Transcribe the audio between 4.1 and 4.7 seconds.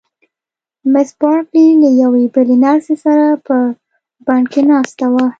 بڼ کې